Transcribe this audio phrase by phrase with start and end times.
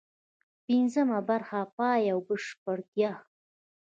[0.65, 3.11] پنځمه برخه: پای او بشپړتیا